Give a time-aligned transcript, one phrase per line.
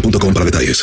[0.00, 0.82] boostmobile.com para detalles.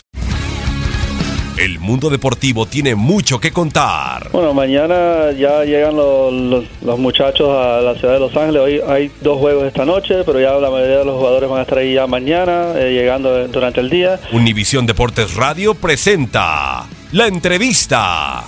[1.56, 4.30] El mundo deportivo tiene mucho que contar.
[4.32, 8.62] Bueno, mañana ya llegan los, los- los muchachos a la ciudad de Los Ángeles.
[8.62, 11.62] Hoy hay dos juegos esta noche, pero ya la mayoría de los jugadores van a
[11.62, 14.20] estar ahí ya mañana, eh, llegando durante el día.
[14.32, 18.44] Univisión Deportes Radio presenta la entrevista.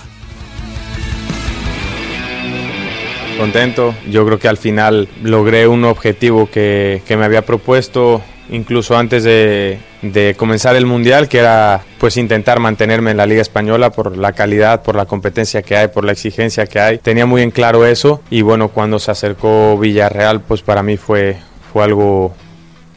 [3.37, 3.93] contento.
[4.09, 9.25] Yo creo que al final logré un objetivo que, que me había propuesto incluso antes
[9.25, 9.77] de,
[10.11, 14.33] de comenzar el mundial, que era pues intentar mantenerme en la liga española por la
[14.33, 16.97] calidad, por la competencia que hay, por la exigencia que hay.
[16.97, 21.37] Tenía muy en claro eso y bueno, cuando se acercó Villarreal, pues para mí fue,
[21.71, 22.33] fue algo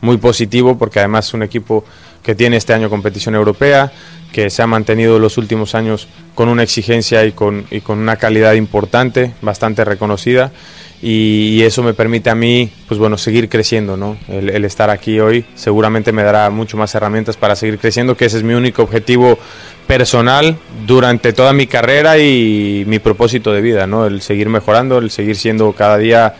[0.00, 1.84] muy positivo porque además es un equipo
[2.22, 3.92] que tiene este año competición europea,
[4.32, 8.16] que se ha mantenido los últimos años con una exigencia y con, y con una
[8.16, 10.52] calidad importante, bastante reconocida,
[11.00, 14.16] y, eso me permite a mí, pues bueno, seguir creciendo, ¿no?
[14.26, 18.24] El, el estar aquí hoy seguramente me dará mucho más herramientas para seguir creciendo, que
[18.24, 19.38] ese es mi único objetivo
[19.86, 20.56] personal
[20.86, 24.06] durante toda mi carrera y mi propósito de vida, ¿no?
[24.06, 26.34] El seguir mejorando, el seguir siendo cada día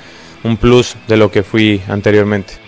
[0.45, 2.68] un plus de lo que fui anteriormente.